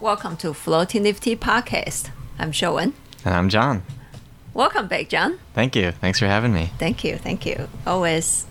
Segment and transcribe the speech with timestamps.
[0.00, 2.10] Welcome to Floating Nifty Podcast.
[2.38, 2.92] I'm Showen.
[3.24, 3.82] And I'm John.
[4.54, 5.38] Welcome back, John.
[5.54, 5.92] Thank you.
[5.92, 6.70] Thanks for having me.
[6.78, 7.16] Thank you.
[7.16, 7.68] Thank you.
[7.86, 8.46] Always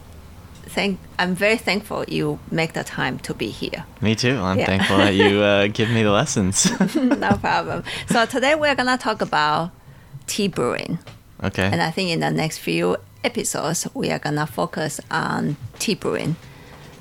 [0.68, 3.86] thank I'm very thankful you make the time to be here.
[4.01, 4.38] Me too.
[4.38, 4.65] I'm Yeah.
[4.68, 6.70] thankful that you uh, give me the lessons.
[6.96, 7.84] no problem.
[8.09, 9.71] So today we're gonna talk about
[10.27, 11.00] tea brewing.
[11.43, 11.66] okay.
[11.66, 16.36] And I think in the next few episodes, we are gonna focus on tea brewing.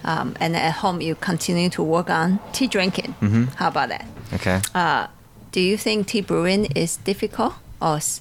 [0.05, 3.15] Um, and at home, you continue to work on tea drinking.
[3.21, 3.45] Mm-hmm.
[3.57, 4.07] How about that?
[4.35, 4.61] Okay.
[4.75, 5.07] Uh,
[5.53, 8.21] do you think tea brewing is difficult or s-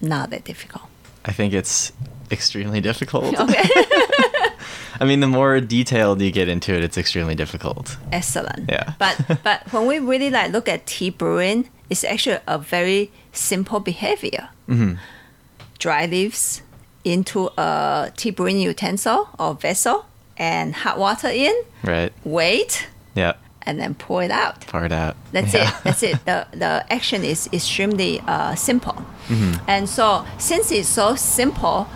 [0.00, 0.84] not that difficult?
[1.24, 1.92] I think it's
[2.30, 3.34] extremely difficult.
[3.40, 3.62] Okay,
[5.00, 7.96] I mean, the more detailed you get into it, it's extremely difficult.
[8.12, 8.68] excellent.
[8.68, 8.92] Yeah.
[8.98, 13.80] But but when we really like look at tea brewing, it's actually a very simple
[13.80, 14.48] behavior.
[14.66, 14.94] hmm
[15.78, 16.60] Dry leaves
[17.04, 20.04] into a tea brewing utensil or vessel,
[20.36, 21.54] and hot water in.
[21.82, 22.12] Right.
[22.24, 23.32] Wait, Yeah.
[23.62, 24.66] And then pour it out.
[24.66, 25.16] Pour it out.
[25.32, 25.68] That's Yeah.
[25.68, 25.84] it.
[25.84, 26.24] That's it.
[26.24, 29.54] The the action is extremely uh, simple, Mm-hmm.
[29.68, 31.86] and so since it's so simple,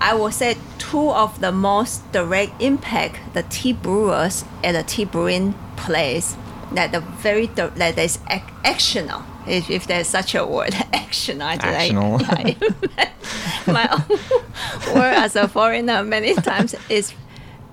[0.00, 5.04] I will say two of the most direct impact the tea brewers at the tea
[5.06, 6.36] brewing place
[6.74, 9.22] that the very that is ac- actional.
[9.46, 11.42] If, if there's such a word, actional.
[11.44, 13.66] I did- I- Actional.
[13.66, 17.12] My own word as a foreigner many times is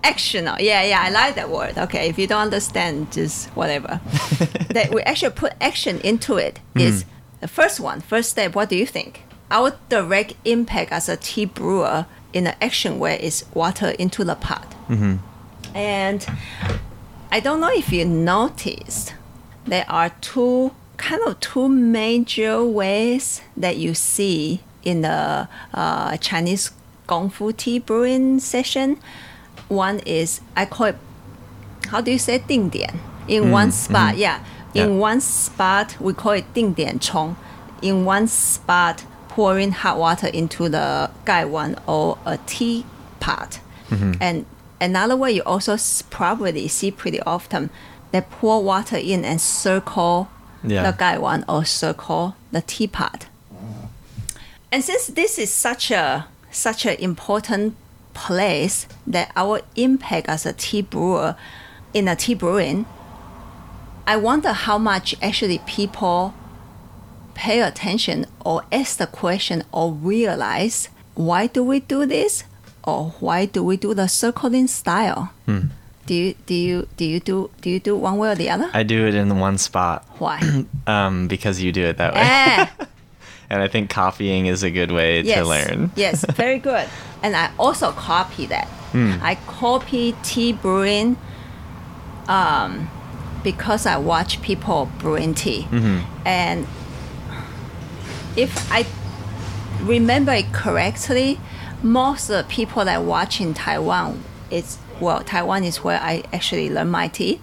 [0.03, 0.59] actional.
[0.59, 1.77] Yeah, yeah, I like that word.
[1.77, 3.99] Okay, if you don't understand, just whatever.
[4.69, 7.05] that we actually put action into it is
[7.39, 8.55] the first one, first step.
[8.55, 9.23] What do you think?
[9.49, 14.35] Our direct impact as a tea brewer in the action way is water into the
[14.35, 14.75] pot.
[14.87, 15.17] Mm-hmm.
[15.75, 16.25] And
[17.31, 19.13] I don't know if you noticed,
[19.65, 26.71] there are two kind of two major ways that you see in the uh, Chinese
[27.07, 28.99] Gong Fu tea brewing session
[29.70, 30.96] One is I call it
[31.88, 32.88] how do you say 定点
[33.28, 34.38] in one spot yeah
[34.74, 34.98] in Yeah.
[34.98, 37.34] one spot we call it 定点冲
[37.82, 43.58] in one spot pouring hot water into the gaiwan or a teapot
[44.20, 44.44] and
[44.80, 47.70] another way you also s- probably see pretty often
[48.12, 50.28] they pour water in and circle
[50.64, 50.82] Yeah.
[50.90, 53.26] the gaiwan or circle the teapot
[54.72, 57.74] and since this is such a such an important
[58.13, 61.35] place that our impact as a tea brewer
[61.93, 62.85] in a tea brewing,
[64.07, 66.33] I wonder how much actually people
[67.33, 72.43] pay attention or ask the question or realize why do we do this
[72.83, 75.31] or why do we do the circling style?
[76.05, 78.69] Do you do you do you do do you do one way or the other?
[78.73, 80.65] I do it in one spot Why?
[80.87, 82.21] um, because you do it that way.
[82.23, 82.71] Ah.
[83.51, 85.39] and I think copying is a good way yes.
[85.39, 85.91] to learn.
[85.97, 86.87] yes, very good.
[87.21, 88.67] And I also copy that.
[89.21, 91.17] I copy tea brewing
[92.27, 92.89] um,
[93.43, 95.67] because I watch people brewing tea.
[96.25, 96.65] And
[98.37, 98.85] if I
[99.81, 101.39] remember it correctly,
[101.83, 106.69] most of the people that watch in Taiwan, it's well, Taiwan is where I actually
[106.69, 107.41] learn my tea.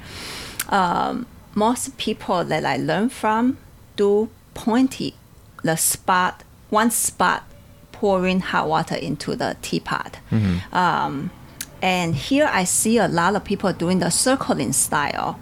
[0.71, 3.59] Um, most people that I learn from
[3.97, 5.15] do pointy
[5.63, 7.45] the spot, one spot
[7.93, 10.19] pouring hot water into the teapot.
[10.73, 11.31] Um,
[11.83, 15.39] and here I see a lot of people doing the circling style.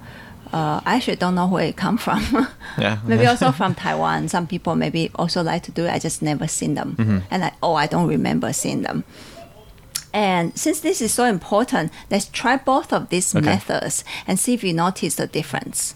[0.53, 2.49] Uh, I actually don't know where it come from.
[2.78, 2.99] Yeah.
[3.06, 4.28] maybe also from Taiwan.
[4.28, 5.91] Some people maybe also like to do it.
[5.93, 7.22] I just never seen them.
[7.31, 9.05] And I, oh, I don't remember seeing them.
[10.12, 13.44] And since this is so important, let's try both of these Okay.
[13.44, 15.94] methods and see if you notice the difference.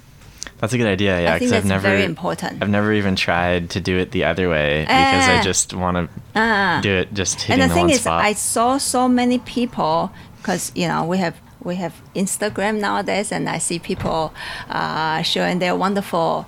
[0.58, 1.20] That's a good idea.
[1.20, 2.62] Yeah, because I've never very important.
[2.62, 5.38] I've never even tried to do it the other way because Ah.
[5.40, 6.80] I just want to Ah.
[6.82, 8.24] do it just and hitting the the, thing one is, spot.
[8.24, 11.34] I saw so many people because you know we have
[11.64, 14.32] we have Instagram nowadays, and I see people
[14.68, 16.46] uh, showing their wonderful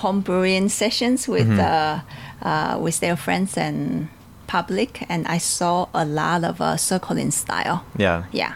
[0.00, 2.00] home brewing sessions with uh,
[2.42, 4.08] uh, with their friends and
[4.46, 7.84] public, and I saw a lot of uh, circling style.
[7.98, 8.24] yeah.
[8.32, 8.54] Yeah,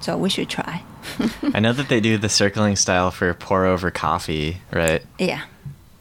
[0.00, 0.82] so we should try.
[1.54, 5.02] I know that they do the circling style for pour over coffee, right?
[5.18, 5.42] Yeah.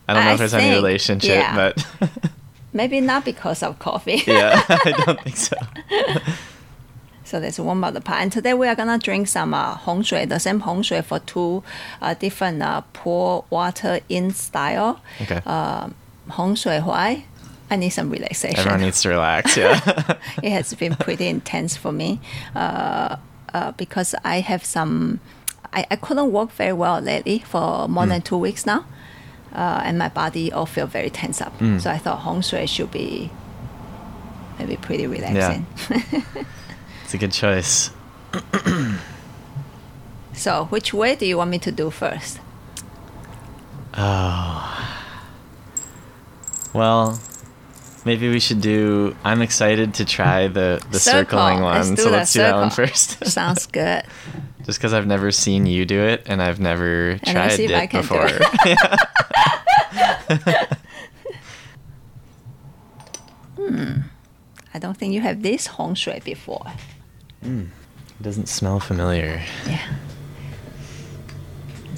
[0.08, 1.56] I don't know I if there's any relationship, yeah.
[1.56, 1.88] but
[2.74, 4.22] maybe not because of coffee.
[4.28, 5.58] yeah, I don't think so.
[7.24, 8.22] So that's one other part.
[8.22, 11.64] And today we are gonna drink some uh, hongshui, the same Hong Shui for two
[12.02, 15.02] uh, different uh, pour water in style.
[15.22, 15.38] Okay.
[15.38, 15.90] Um, uh,
[16.34, 17.24] hongshui Huai.
[17.72, 18.60] I need some relaxation.
[18.60, 19.58] Everyone needs to relax.
[19.58, 19.80] Yeah.
[20.44, 22.22] it has been pretty intense for me.
[22.54, 23.18] Uh,
[23.56, 25.20] uh, because I have some.
[25.72, 28.86] I, I couldn't work very well lately for more than two weeks now,
[29.54, 31.54] uh, and my body all feel very tense up.
[31.80, 33.30] So I thought 红水 should be
[34.60, 35.66] maybe pretty relaxing.
[35.90, 36.22] Yeah.
[37.04, 37.92] it's a good choice.
[40.38, 42.40] So which way do you want me to do first?
[43.98, 44.62] Oh.
[46.74, 47.20] Well,
[48.06, 49.16] maybe we should do.
[49.24, 51.40] I'm excited to try the the Circle.
[51.40, 51.96] circling Let's one.
[51.96, 52.88] do so let's do that one circle.
[52.88, 53.26] first.
[53.32, 54.04] Sounds good.
[54.66, 57.88] Just because I've never seen you do it and I've never me tried it I
[57.88, 58.28] can do before.
[58.30, 60.78] it.
[63.56, 64.02] Hmm.
[64.74, 66.66] I don't think you have this Hong Shui before.
[67.44, 67.66] Hmm.
[68.20, 69.42] it doesn't smell familiar.
[69.66, 69.82] Yeah.
[71.94, 71.98] A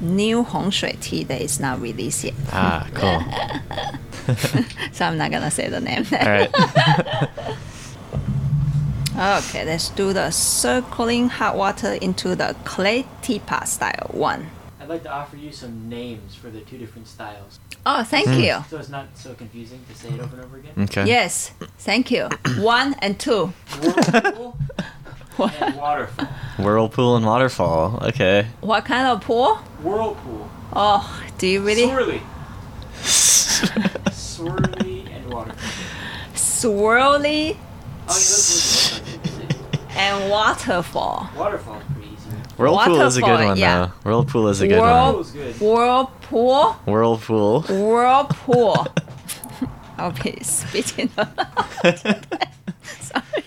[0.00, 2.34] new Hong Shui tea that is not released yet.
[2.52, 3.22] Ah, cool.
[4.92, 6.48] So I'm not gonna say the name All there.
[9.18, 14.48] Okay, let's do the circling hot water into the clay teapot style one.
[14.80, 18.40] I'd like to offer you some names for the two different styles, Oh, thank Hmm.
[18.40, 18.64] you.
[18.70, 20.72] so it's not so confusing to say it over and over again.
[20.84, 21.06] Okay.
[21.06, 22.28] Yes, thank you.
[22.58, 23.52] One and two.
[25.38, 26.26] Whirlpool and waterfall.
[26.58, 27.98] Whirlpool and waterfall.
[28.08, 28.46] Okay.
[28.60, 29.56] What kind of pool?
[29.82, 30.50] Whirlpool.
[30.72, 31.84] Oh, do you really?
[31.86, 32.20] Swirly.
[34.10, 35.70] Swirly and waterfall.
[36.34, 37.56] Swirly
[38.12, 39.00] Oh,
[39.94, 41.30] yeah, and waterfall.
[41.36, 42.30] Waterfall's pretty easy.
[42.56, 43.86] Whirlpool is a good one yeah.
[43.86, 43.92] though.
[44.10, 45.24] Whirlpool is a good Whirl- one.
[45.60, 45.60] Whirlpool's.
[45.60, 46.72] Whirlpool.
[46.86, 47.62] Whirlpool.
[47.62, 48.86] Whirlpool.
[49.98, 51.10] I'll be spitting.
[53.00, 53.44] Sorry.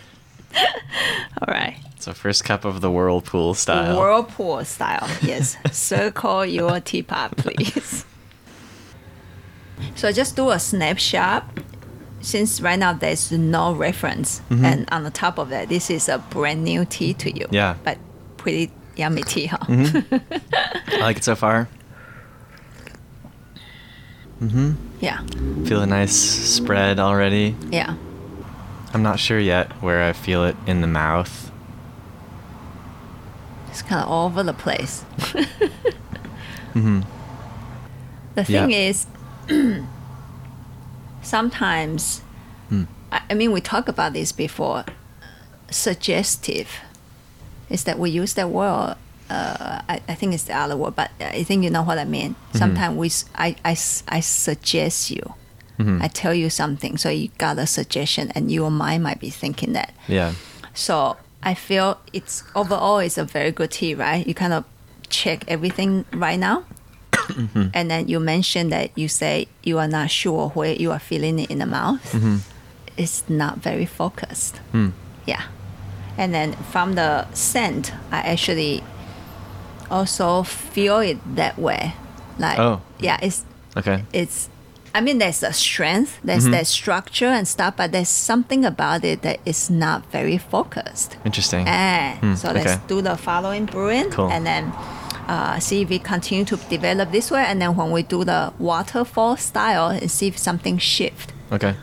[2.04, 3.98] So first cup of the whirlpool style.
[3.98, 5.08] Whirlpool style.
[5.22, 5.56] Yes.
[5.72, 8.04] Circle your teapot, please.
[9.96, 11.46] So just do a snapshot.
[12.20, 16.18] Since right now there's no reference, and on the top of that, this is a
[16.20, 17.48] brand new tea to you.
[17.52, 17.76] Yeah.
[17.86, 17.98] But
[18.36, 19.60] pretty yummy tea, huh?
[19.70, 21.70] I like it so far.
[24.42, 24.76] Mhm.
[25.00, 25.22] Yeah.
[25.66, 27.56] Feel a nice spread already.
[27.72, 27.96] Yeah.
[28.94, 31.50] I'm not sure yet where I feel it in the mouth.
[33.74, 35.02] It's kind of all over the place.
[36.74, 37.02] hmm
[38.36, 38.90] The thing Yeah.
[38.90, 39.08] is,
[41.22, 42.22] sometimes,
[42.70, 42.84] Hmm.
[43.12, 44.86] I, I mean, we talked about this before.
[45.72, 46.70] Suggestive
[47.70, 48.96] is that we use that word.
[49.30, 52.06] Uh, I, I think it's the other word, but I think you know what I
[52.06, 52.36] mean.
[52.36, 52.58] Mm-hmm.
[52.60, 55.34] Sometimes we, s- I, I s- I suggest you.
[55.80, 56.00] Mhm.
[56.02, 59.74] I tell you something, so you got a suggestion, and your mind might be thinking
[59.74, 59.94] that.
[60.08, 60.34] Yeah.
[60.76, 64.26] So I feel it's overall it's a very good tea, right?
[64.26, 64.64] You kind of
[65.10, 66.64] check everything right now.
[67.74, 71.40] And then you mentioned that you say you are not sure where you are feeling
[71.40, 72.04] it in the mouth.
[72.98, 74.58] It's not very focused.
[74.72, 74.90] Hmm.
[75.26, 75.44] Yeah.
[76.18, 78.84] And then from the scent, I actually
[79.90, 81.94] also feel it that way.
[82.38, 82.82] Like Oh.
[83.00, 83.46] yeah, it's
[83.78, 84.04] Okay.
[84.12, 84.50] it's
[84.96, 89.24] I mean there's a strength, there's that structure and stuff, but there's something about it
[89.24, 91.18] that is not very focused.
[91.26, 91.68] Interesting.
[91.68, 92.82] Eh, Hmm, so let's okay.
[92.88, 94.30] do the following brewing Cool.
[94.32, 94.66] and then
[95.28, 98.54] uh, see if we continue to develop this way and then when we do the
[98.60, 101.34] waterfall style and see if something shift.
[101.52, 101.76] Okay.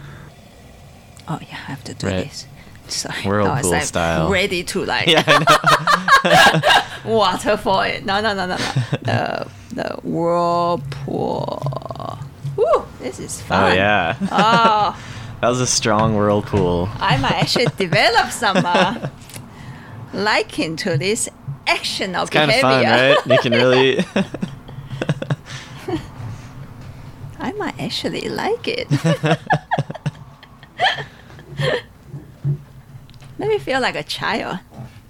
[1.26, 2.28] Oh yeah, I have to do Right.
[2.28, 2.46] this.
[2.88, 3.22] Sorry.
[3.22, 4.30] Whirlpool was like style.
[4.30, 5.24] ready to like Yeah.
[7.04, 8.04] Waterfall it.
[8.04, 8.72] No, no, no, no, no.
[9.02, 11.62] the the whirlpool.
[12.60, 14.16] Woo, this is Oh yeah.
[14.30, 14.94] Oh,
[15.40, 16.88] That was a strong whirlpool.
[16.98, 19.08] I might actually develop some uh,
[20.12, 21.30] liking to this
[21.66, 23.16] action of It's kind of fun, right?
[23.26, 24.04] You can really.
[27.38, 28.86] I might actually like it.
[33.38, 34.58] Let me feel like a child.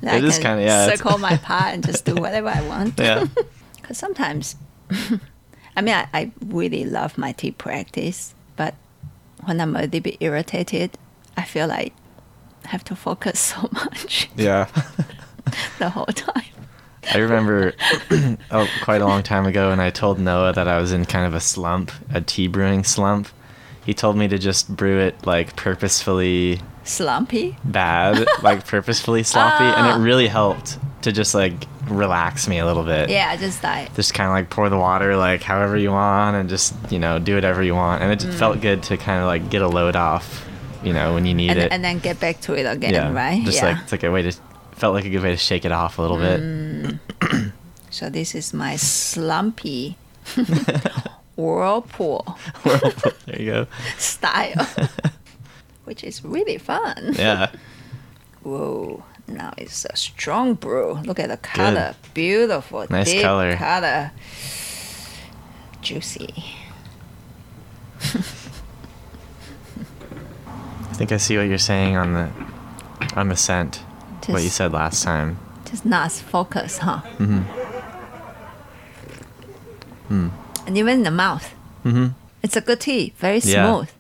[0.03, 2.61] That It I is can kinda- yeah, Circle my pot and just do whatever I
[2.63, 2.99] want.
[2.99, 3.27] yeah.
[3.77, 4.55] Because sometimes,
[5.77, 8.75] I mean, I, I really love my tea practice, but
[9.45, 10.99] when I'm a little bit irritated,
[11.37, 11.93] I feel like
[12.65, 14.67] I have to focus so much Yeah.
[15.79, 16.43] the whole time.
[17.13, 17.73] I remember
[18.51, 21.25] oh, quite a long time ago when I told Noah that I was in kind
[21.27, 23.29] of a slump, a tea brewing slump.
[23.87, 27.57] He told me to just brew it like purposefully Slumpy.
[27.65, 29.97] bad, like purposefully sloppy, and Ah.
[29.97, 31.55] it really helped to just like
[31.91, 33.11] relax me a little bit.
[33.11, 36.49] Yeah, just like, Just kind of like pour the water like however you want and
[36.49, 38.03] just, you know, do whatever you want.
[38.03, 40.47] And it just felt good to kind of like get a load off,
[40.83, 41.53] you know, when you need Mm.
[41.53, 41.73] and, it.
[41.73, 43.13] and then get back to it again, yeah.
[43.13, 43.45] right?
[43.45, 43.71] Just yeah.
[43.73, 44.33] like, it's like a way to,
[44.73, 46.95] felt like a good way to shake it off a little bit.
[47.93, 49.97] So this is my slumpy
[51.37, 52.39] whirlpool
[53.27, 53.67] there you go.
[53.99, 54.69] style,
[55.85, 57.15] which is really fun.
[57.19, 57.51] Yeah.
[58.43, 59.03] Whoa!
[59.31, 60.95] Now it's a strong brew.
[61.05, 63.57] Look at the color, beautiful, Nice deep color.
[63.57, 64.11] color,
[65.81, 66.35] juicy.
[70.47, 72.31] I think I see what you're saying on the
[73.17, 73.77] on the scent.
[74.27, 75.39] what you said last time.
[75.65, 77.01] Just not as focused, huh?
[77.19, 77.47] and
[80.67, 81.55] even in the mouth.
[81.85, 82.09] Mm-hmm.
[82.43, 83.65] It's a good tea, very Yeah.
[83.73, 83.91] smooth.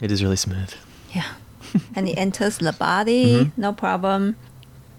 [0.00, 0.72] It is really smooth.
[1.14, 1.26] Yeah.
[1.96, 3.60] and it enters the body, Mm-hmm.
[3.60, 4.36] no problem.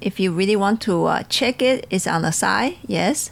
[0.01, 3.32] If you really want to uh, check it, it's on the side, yes.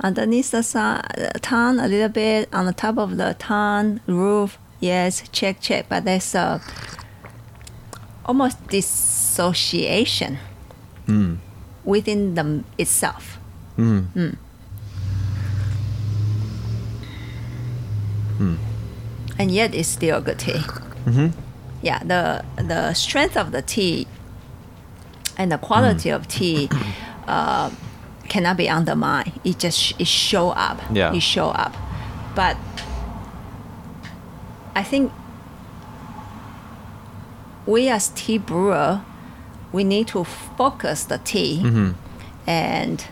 [0.00, 1.02] Underneath the si- uh,
[1.42, 2.48] tongue, a little bit.
[2.52, 5.22] On the top of the tongue, roof, yes.
[5.32, 5.86] Check, check.
[5.88, 6.60] But there's a
[8.24, 10.38] almost dissociation
[11.06, 11.38] Mm.
[11.84, 13.38] within them itself.
[13.78, 14.36] Mm.
[19.38, 20.60] and yet it's still a good tea.
[21.04, 21.28] Mm-hmm.
[21.86, 24.06] Yeah, the the strength of the tea
[25.38, 26.68] and the quality of tea
[27.28, 27.70] uh,
[28.28, 29.32] cannot be undermined.
[29.44, 30.78] It just it show up.
[30.90, 31.14] Yeah.
[31.14, 31.74] it show up.
[32.34, 32.56] But
[34.74, 35.12] I think
[37.66, 39.00] we as tea brewer,
[39.72, 41.90] we need to focus the tea Mm-hmm.
[42.46, 43.04] and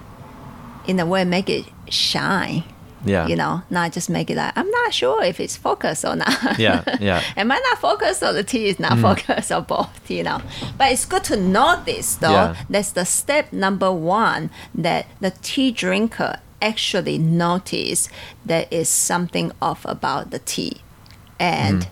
[0.86, 2.64] in a way make it shine
[3.04, 3.26] Yeah.
[3.26, 6.58] you know, not just make it like I'm not sure if it's focused or not.
[6.58, 7.22] Yeah, yeah.
[7.36, 9.02] Am I not focused or the tea is not mm.
[9.02, 10.40] focused or both, you know?
[10.78, 12.30] But it's good to know this though.
[12.30, 12.56] Yeah.
[12.68, 18.08] That's the step number one that the tea drinker actually notice
[18.44, 20.80] there is something off about the tea
[21.38, 21.88] and mm.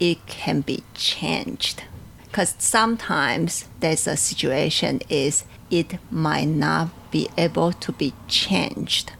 [0.00, 1.84] it can be changed.
[2.24, 9.12] Because sometimes there's a situation is it might not be able to be changed.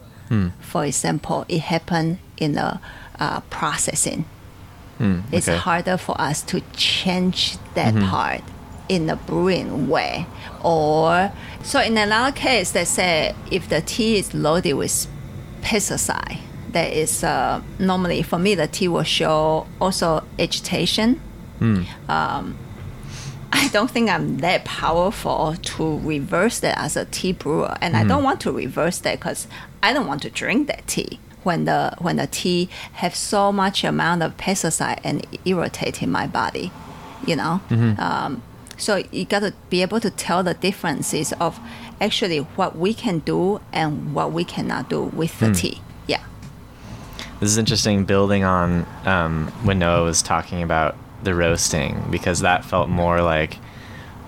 [0.59, 2.79] For example, it happened in the
[3.19, 4.25] uh, processing.
[4.99, 8.41] Mm, It's harder for us to change that part
[8.89, 10.25] in the brewing way.
[10.63, 11.31] Or
[11.63, 15.07] so in another case, they say if the tea is loaded with
[15.61, 16.37] pesticide,
[16.71, 21.19] that is uh, normally for me the tea will show also agitation.
[22.09, 22.55] Um,
[23.55, 28.03] I don't think I'm that powerful to reverse that as a tea brewer, and I
[28.03, 29.47] don't want to reverse that because
[29.81, 33.83] I don't want to drink that tea when the when the tea have so much
[33.83, 36.71] amount of pesticide and irritating my body,
[37.25, 37.61] you know.
[37.97, 38.43] Um,
[38.77, 41.59] so you got to be able to tell the differences of
[42.01, 45.81] actually what we can do and what we cannot do with the tea.
[46.07, 46.23] Yeah.
[47.39, 52.65] This is interesting building on um, when Noah was talking about the roasting because that
[52.65, 53.57] felt more like,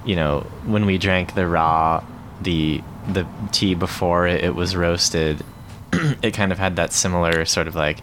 [0.06, 2.04] you know, when we drank the raw,
[2.42, 5.44] the the tea before it, it was roasted,
[6.22, 8.00] it kind of had that similar sort of like,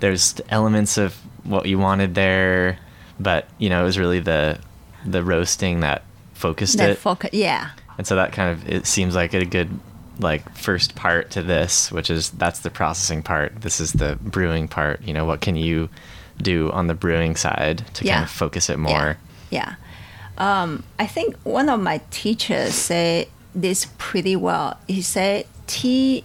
[0.00, 1.14] there's elements of
[1.44, 2.78] what you wanted there,
[3.18, 4.58] but you know, it was really the
[5.04, 6.02] the roasting that
[6.34, 6.98] focused That it.
[7.34, 7.70] Yeah.
[7.98, 9.70] and so that kind of it seems like a good
[10.20, 14.68] like first part to this which is that's the processing part this is the brewing
[14.68, 15.88] part you know what can you
[16.40, 18.14] do on the brewing side to Yeah.
[18.14, 19.16] kind of focus it more
[19.50, 19.74] Yeah.
[20.38, 20.62] yeah.
[20.62, 24.76] Um, I think one of my teachers said this pretty well.
[24.88, 26.24] He said tea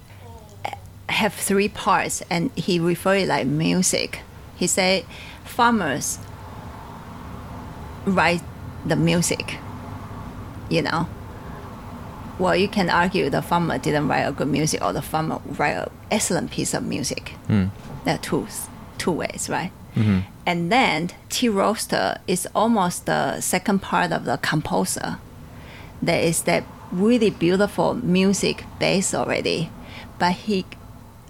[1.10, 4.22] have three parts, and he referred it like music.
[4.56, 5.06] He said
[5.44, 6.18] farmers
[8.06, 8.42] write
[8.86, 9.58] the music.
[10.70, 11.08] You know.
[12.38, 15.74] Well, you can argue the farmer didn't write a good music, or the farmer write
[15.78, 17.34] an excellent piece of music.
[17.50, 17.70] Mm.
[18.06, 18.48] There are two
[18.98, 19.72] two ways, right?
[20.46, 25.18] And then tea roaster is almost the second part of the composer.
[26.02, 29.70] There is that really beautiful music base already,
[30.18, 30.66] but he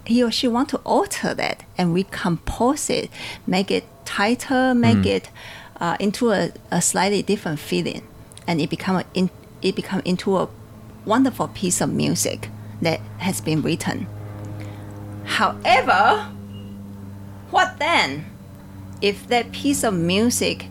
[0.05, 3.09] he or she want to alter that and recompose it,
[3.45, 5.29] make it tighter, make it
[5.79, 8.01] uh, into a, a slightly different feeling,
[8.47, 9.29] and it become a, in,
[9.61, 10.47] it become into a
[11.05, 12.49] wonderful piece of music
[12.81, 14.07] that has been written.
[15.25, 16.29] However,
[17.51, 18.25] what then
[19.01, 20.67] if that piece of music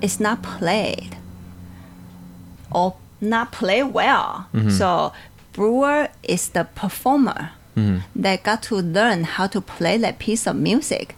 [0.00, 1.16] is not played
[2.70, 4.46] or not played well?
[4.54, 4.70] Mm-hmm.
[4.70, 5.12] So,
[5.52, 7.98] brewer is the performer mm-hmm.
[8.14, 11.14] that got to learn how to play that piece of music.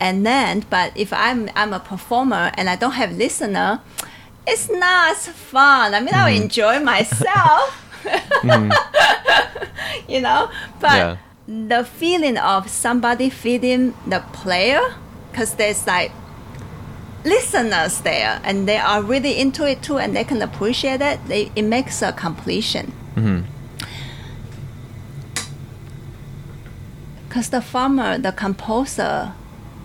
[0.00, 3.80] And then, but if I'm I'm a performer and I don't have listener,
[4.46, 5.94] it's not as fun.
[5.94, 6.42] I mean, I will mm-hmm.
[6.42, 7.80] enjoy myself,
[10.08, 10.50] you know.
[10.80, 11.16] But Yeah.
[11.46, 14.94] the feeling of somebody feeding the player,
[15.34, 16.12] because there's like
[17.24, 21.50] listeners there and they are really into it too and they can appreciate it, they,
[21.56, 22.92] it makes a completion.
[23.16, 23.40] Mm-hmm.
[27.26, 29.32] Because the farmer, the composer,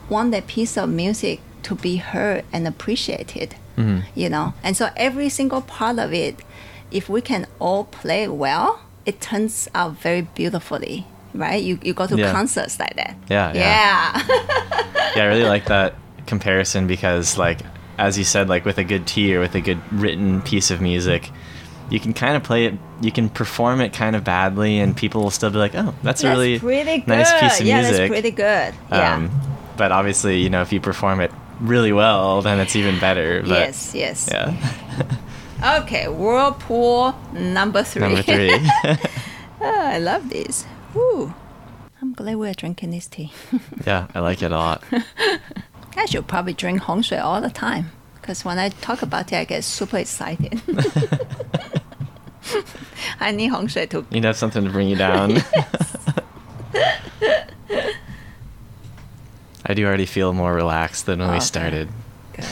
[0.07, 4.01] want that piece of music to be heard and appreciated, mm-hmm.
[4.13, 4.53] you know.
[4.61, 6.41] And so every single part of it,
[6.91, 11.61] if we can all play well, it turns out very beautifully, right?
[11.63, 12.31] You, you go to Yeah.
[12.31, 13.15] concerts like that.
[13.29, 14.23] Yeah, yeah.
[14.27, 15.13] Yeah.
[15.15, 15.95] yeah i really like that
[16.27, 17.61] comparison because like
[17.97, 20.79] as you said like with a good tea or with a good written piece of
[20.81, 21.31] music
[21.89, 25.23] you can kind of play it, you can perform it kind of badly, and people
[25.23, 27.07] will still be like, "Oh, that's, a really pretty good.
[27.07, 28.75] nice piece of yeah, music." that's pretty good.
[28.91, 29.15] Yeah.
[29.15, 29.31] Um,
[29.75, 33.41] but obviously, you know, if you perform it really well, then it's even better.
[33.41, 34.29] But, yes, yes.
[34.31, 34.53] Yeah.
[35.81, 38.01] Okay, whirlpool number three.
[38.01, 38.57] Number three.
[39.61, 40.65] Oh, I love this.
[40.93, 41.33] Woo.
[42.01, 43.33] I'm glad we're drinking this tea.
[43.85, 44.83] yeah, I like it a lot.
[45.97, 49.35] I should probably drink Hong Shui all the time because when I talk about it,
[49.35, 50.61] I get super excited.
[53.19, 54.05] I need Hong Shui to.
[54.11, 55.37] You'd have something to bring you down.
[59.65, 61.89] I do already feel more relaxed than when we oh, started.
[62.33, 62.45] Good.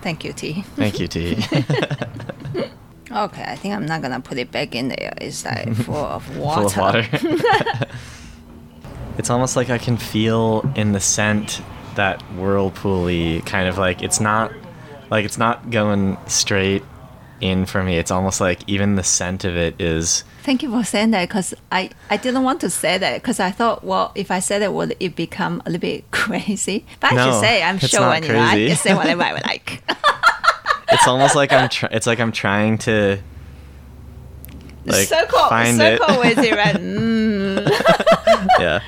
[0.00, 0.62] Thank you, T.
[0.76, 1.34] Thank you, T.
[3.10, 5.12] Okay, I think I'm not gonna put it back in there.
[5.20, 6.68] It's like full of water.
[6.68, 7.08] Full of water.
[9.18, 11.60] it's almost like I can feel in the scent
[11.96, 14.52] that whirlpooly kind of like it's not
[15.10, 16.84] like it's not going straight
[17.40, 17.96] in for me.
[17.96, 21.52] It's almost like even the scent of it is Thank you for saying that because
[21.70, 24.72] I, I didn't want to say that because I thought, well, if I said it,
[24.72, 26.86] would it become a little bit crazy?
[26.98, 29.44] But I No, should say, I'm sure when you know, I say whatever I would
[29.44, 29.82] like.
[30.92, 33.18] It's almost like I'm try- it's like I'm trying to
[34.84, 36.36] like circle, find circle it.
[36.36, 36.76] with it, right?
[36.76, 37.68] Mm.
[38.58, 38.80] yeah.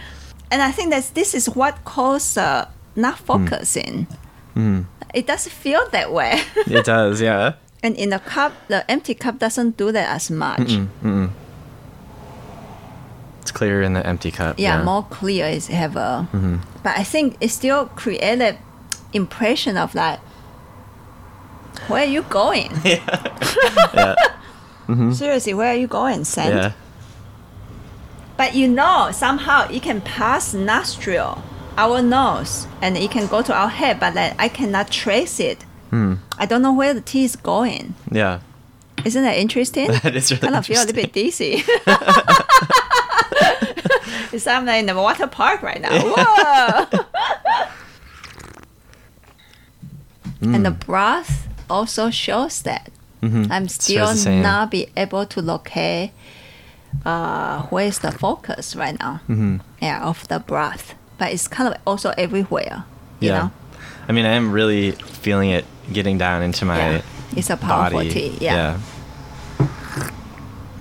[0.51, 4.07] And I think that this is what causes uh, not focusing.
[4.55, 4.85] Mm.
[5.15, 6.41] It does feel that way.
[6.67, 7.55] It does, yeah.
[7.83, 10.61] and in the cup, the empty cup doesn't do that as much.
[10.61, 11.31] Mm, mm-mm.
[13.41, 14.59] It's clearer in the empty cup.
[14.59, 16.61] yeah, more clear is have a Mhm.
[16.83, 18.57] but i think it still created
[19.13, 20.21] impression of like
[21.89, 22.71] where are you going?
[23.95, 24.15] Yeah.
[25.13, 26.55] seriously where are you going Sand?
[26.55, 26.73] Yeah.
[28.37, 31.43] but you know somehow it can pass nostril
[31.79, 35.65] our nose and it can go to our head but like, i cannot trace it.
[35.91, 36.15] Hmm.
[36.39, 37.95] i don't know where the tea is going.
[38.11, 38.41] Yeah.
[39.05, 39.89] isn't that interesting?
[40.03, 41.63] That is really kind of feel a little bit dizzy.
[44.33, 45.91] It's like I'm in the water park right now.
[45.93, 46.87] Whoa!
[50.41, 52.91] And the breath also shows that
[53.23, 53.47] Mhm.
[53.51, 56.11] I'm still not be able to locate
[57.07, 59.21] uh, where is the focus right now.
[59.29, 59.61] Mhm.
[59.81, 62.85] Yeah, of the breath, but it's kind of also everywhere.
[63.21, 63.39] You Yeah.
[63.39, 63.51] know,
[64.09, 67.01] I mean, I am really feeling it getting down into my yeah,
[67.37, 68.11] it's a powerful body.
[68.11, 68.37] tea.
[68.41, 68.77] Yeah.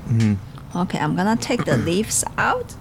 [0.10, 0.38] Mhm.
[0.76, 2.76] Okay, I'm gonna take the leaves out,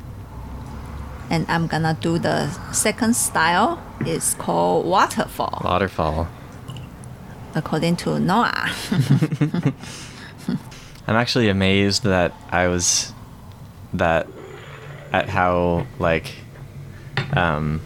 [1.30, 3.78] and I'm gonna do the second style.
[4.00, 6.26] It's called waterfall, Waterfall.
[7.54, 8.70] According to Noah.
[11.06, 13.12] I'm actually amazed that I was
[13.94, 14.28] that
[15.12, 16.34] at how like
[17.32, 17.80] um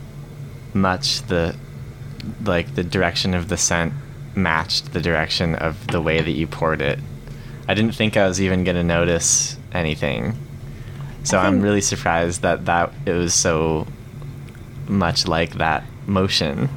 [0.75, 1.57] much the
[2.45, 3.93] like the direction of the scent
[4.35, 6.99] matched the direction of the way that you poured it.
[7.69, 10.37] I didn't think I was even going to notice anything.
[11.23, 13.87] So I'm really surprised that that it was so
[14.87, 16.69] much like that motion.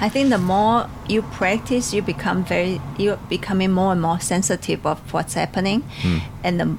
[0.00, 4.84] I think the more you practice, you become very you're becoming more and more sensitive
[4.86, 6.18] of what's happening, Hmm.
[6.44, 6.76] and the,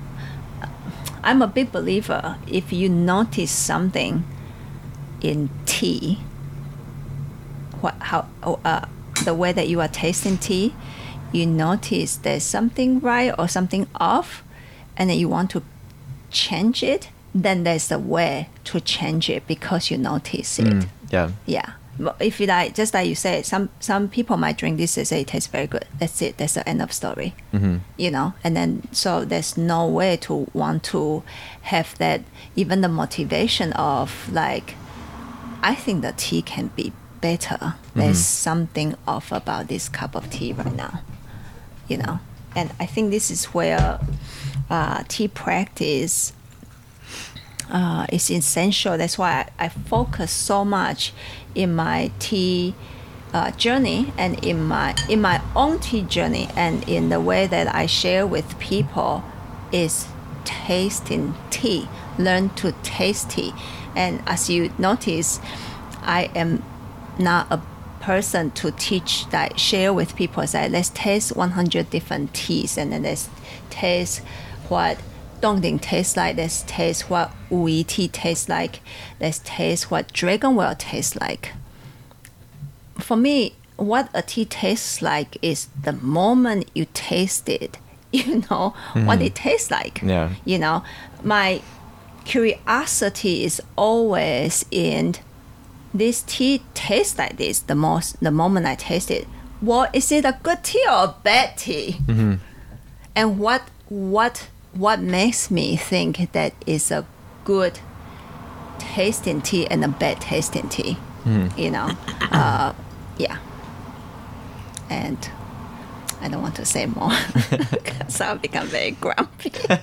[1.24, 2.38] I'm a big believer.
[2.48, 4.24] If you notice something
[5.22, 6.20] in tea,
[7.82, 8.86] what how oh, uh,
[9.26, 10.74] the way that you are tasting tea,
[11.32, 14.44] you notice there's something right or something off,
[14.96, 15.64] and then you want to
[16.30, 17.10] change it.
[17.34, 20.68] Then there's a way to change it because you notice it.
[20.68, 21.32] Mm, yeah.
[21.46, 21.72] Yeah.
[22.20, 25.22] If you like, just like you said, some some people might drink this and say
[25.22, 25.86] it tastes very good.
[26.00, 26.38] That's it.
[26.38, 27.34] That's the end of story.
[27.54, 27.80] Mhm.
[27.98, 31.24] You know, and then so there's no way to want to
[31.62, 32.22] have that
[32.56, 34.76] even the motivation of like,
[35.64, 37.76] I think the tea can be better.
[37.96, 41.02] There's something off about this cup of tea right now.
[41.88, 42.20] You know,
[42.56, 44.00] and I think this is where
[44.70, 46.34] uh, tea practice
[47.72, 48.98] uh, is essential.
[48.98, 51.12] That's why I, I focus so much
[51.58, 52.76] in my tea
[53.34, 57.74] uh, journey and in my in my own tea journey and in the way that
[57.74, 59.24] I share with people
[59.72, 60.08] is
[60.46, 61.90] tasting tea.
[62.18, 63.54] Learn to taste tea,
[63.96, 65.40] and as you notice,
[66.02, 66.64] I am
[67.20, 67.62] not a
[68.00, 73.04] person to teach that share with people say let's taste 100 different teas and then
[73.04, 73.28] let's
[73.70, 74.20] taste
[74.70, 74.98] what
[75.42, 78.80] Dongding tastes like let's taste what tea tastes like
[79.20, 81.54] let's taste what dragon well tastes like
[83.00, 87.78] for me what a tea tastes like is the moment you taste it
[88.12, 89.44] you know what it hmm.
[89.50, 90.34] tastes like Yeah.
[90.46, 90.84] you know
[91.24, 91.62] my
[92.26, 95.16] curiosity is always in
[95.94, 99.28] this tea tastes like this the most the moment I taste it.
[99.62, 101.98] well, is it a good tea or a bad tea?
[102.06, 102.36] Mm-hmm.
[103.16, 107.06] And what what what makes me think that is a
[107.44, 107.80] good
[108.78, 110.98] tasting tea and a bad tasting tea?
[111.58, 111.92] You know,
[112.32, 112.74] uh,
[113.18, 113.38] yeah.
[114.90, 115.18] And
[116.22, 117.12] I don't want to say more
[117.50, 119.52] because I'll become very grumpy.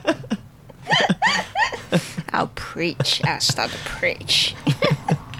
[2.32, 3.20] I'll preach.
[3.24, 4.54] I'll start to preach.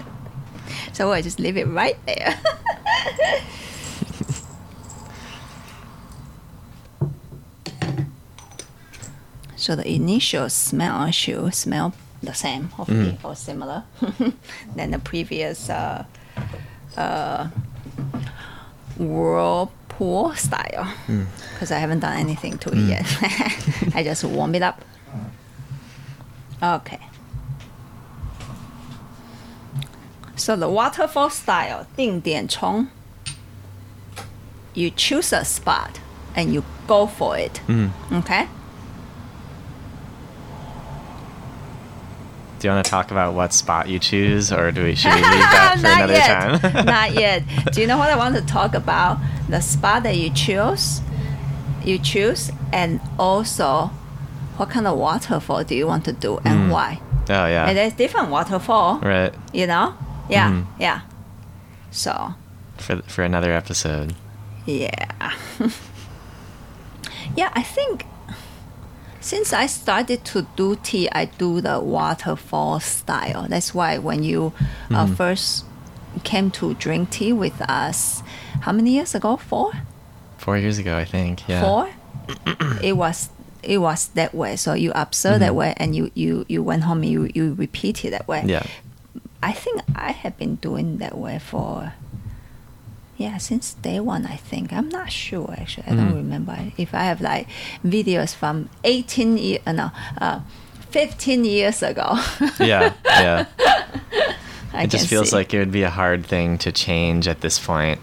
[0.93, 2.39] so I just leave it right there.
[9.64, 13.84] so the initial smell should smell the same, hopefully, or similar
[14.76, 16.04] than the previous uh,
[16.96, 17.48] uh,
[18.98, 20.92] whirlpool style.
[21.54, 23.06] Because I haven't done anything to it yet.
[23.94, 24.84] I just warm it up.
[26.62, 27.00] Okay.
[30.36, 32.88] So the waterfall style, 定点冲,
[34.74, 36.00] you choose a spot
[36.34, 37.60] and you go for it.
[38.12, 38.46] Okay?
[42.59, 45.21] Do you want to talk about what spot you choose, or do we should we
[45.21, 46.61] leave that for another yet.
[46.61, 46.85] time?
[46.95, 47.43] Not yet.
[47.73, 49.17] Do you know what I want to talk about?
[49.49, 51.01] The spot that you choose,
[51.83, 53.91] you choose, and also
[54.57, 57.01] what kind of waterfall do you want to do and why?
[57.29, 57.67] oh yeah.
[57.67, 59.33] And there's different waterfall, right.
[59.53, 59.93] you know?
[60.29, 60.65] Yeah, Mhm.
[60.79, 61.01] yeah.
[61.91, 62.33] So,
[62.77, 64.15] For for another episode.
[64.65, 65.33] yeah.
[67.35, 68.05] yeah, I think
[69.25, 73.47] since I started to do tea, I do the waterfall style.
[73.49, 74.53] That's why when you
[74.91, 75.65] uh, first
[76.23, 78.21] came to drink tea with us,
[78.61, 79.35] how many years ago?
[79.37, 79.71] Four?
[80.37, 81.41] Four years ago, I think.
[81.47, 81.61] Yeah.
[81.61, 81.89] Four?
[82.83, 83.29] it was
[83.63, 84.57] it was that way.
[84.57, 87.03] So you observe that way, and you you you went home.
[87.03, 88.43] You you repeat it that way.
[88.45, 88.63] Yeah.
[89.41, 91.93] I think I have been doing that way for
[93.17, 94.25] yeah since day one.
[94.25, 95.87] I think I'm not sure actually.
[95.87, 96.15] I don't Mhm.
[96.15, 97.47] remember if I have like
[97.85, 100.39] videos from 18 year uh, no uh,
[100.91, 102.17] 15 years ago.
[102.59, 102.93] Yeah.
[103.05, 103.45] Yeah.
[104.77, 105.35] It just feels see.
[105.37, 107.97] like it would be a hard thing to change at this point.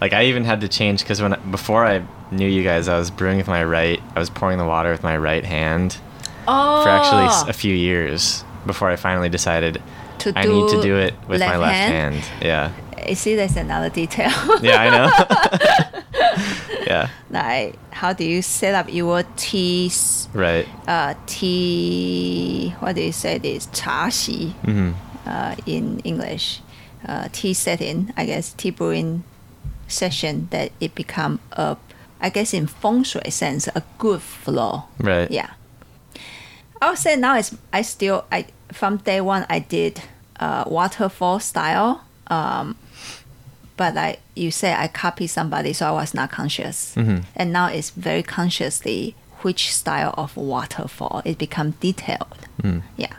[0.00, 3.10] Like I even had to change because when before I knew you guys, I was
[3.10, 4.02] brewing with my right.
[4.16, 5.96] I was pouring the water with my right hand
[6.48, 9.80] oh, for actually a few years before I finally decided
[10.18, 12.14] to I need to do it with my left left hand?
[12.16, 12.42] hand.
[12.44, 12.72] Yeah.
[13.08, 14.30] You see, there's another detail.
[14.62, 15.08] Yeah, I know.
[16.86, 17.08] yeah.
[17.30, 19.90] like how do you set up your tea
[20.32, 20.66] Right.
[20.86, 24.92] uh, tea what do you say this 茶席 hmm
[25.26, 26.60] uh, in English
[27.06, 29.22] uh, tea setting I guess tea brewing
[29.88, 31.76] session that it become a
[32.20, 35.30] I guess in feng shui sense a good flow Right.
[35.30, 35.50] yeah
[36.80, 40.00] I would say now it's I still I from day one I did
[40.40, 42.76] uh, waterfall style um,
[43.78, 47.24] but like you say I copied somebody so I was not conscious Mhm.
[47.34, 52.82] and now it's very consciously which style of waterfall it become detailed Mm.
[52.96, 53.14] yeah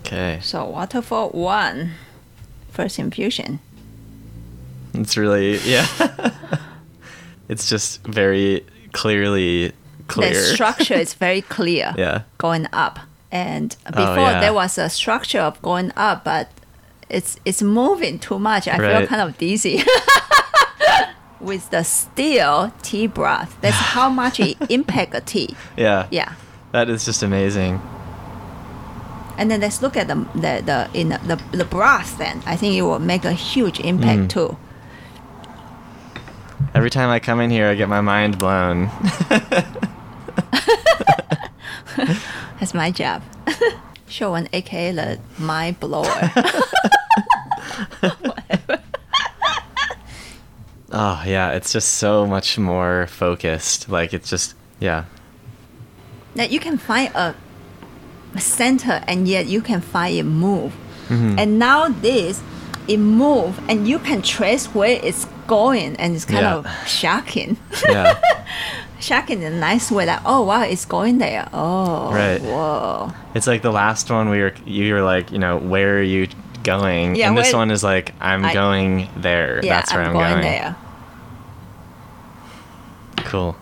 [0.00, 0.38] Okay.
[0.42, 1.92] so waterfall one
[2.70, 3.58] first infusion
[4.94, 5.86] It's really yeah.
[7.48, 9.72] it's just very clearly
[10.06, 10.30] clear.
[10.34, 12.22] the structure is very clear yeah.
[12.38, 12.98] going up.
[13.30, 14.40] And before Oh, yeah.
[14.40, 16.48] there was a structure of going up, but
[17.12, 18.66] it's it's moving too much.
[18.66, 19.82] I feel kind of dizzy.
[21.40, 25.54] With the steel tea broth, that's how much it impact a tea.
[25.76, 26.06] Yeah.
[26.10, 26.32] Yeah.
[26.72, 27.80] That is just amazing.
[29.38, 32.42] And then let's look at the the, the in the, the, the broth then.
[32.46, 34.28] I think it will make a huge impact Mm.
[34.28, 34.56] too.
[36.74, 38.88] Every time I come in here, I get my mind blown.
[42.58, 43.22] That's my job.
[44.08, 46.30] Showan, aka the mind blower.
[50.92, 53.88] Oh yeah, it's just so much more focused.
[53.88, 55.04] Like it's just yeah.
[56.36, 57.34] that you can find a,
[58.34, 60.72] a center and yet you can find it move.
[61.08, 61.38] Mhm.
[61.38, 62.40] And now this,
[62.88, 66.56] it move and you can trace where it's going and it's kind Yeah.
[66.56, 67.56] of shocking.
[67.88, 68.18] Yeah.
[69.00, 71.48] shocking in a nice way like, oh wow, it's going there.
[71.52, 72.40] Oh, Right.
[72.40, 73.12] whoa.
[73.34, 76.28] it's like the last one we were you were like, you know, where are you
[76.62, 77.16] going?
[77.16, 79.60] Yeah, and this one is like I'm I- going there.
[79.62, 80.42] Yeah, That's where I'm, I'm, going, going.
[80.42, 80.76] there.
[83.24, 83.56] Cool.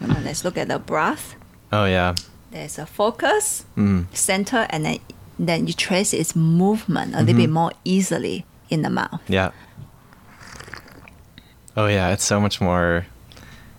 [0.00, 1.34] Now let's look at the broth.
[1.72, 2.14] Oh yeah.
[2.50, 4.06] There's a focus, Mm.
[4.14, 4.98] center, and then
[5.38, 7.40] then you trace its movement a little Mm-hmm.
[7.42, 9.20] bit more easily in the mouth.
[9.28, 9.50] Yeah.
[11.76, 13.06] Oh yeah, it's so much more.